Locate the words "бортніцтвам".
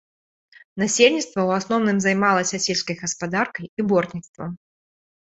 3.91-4.51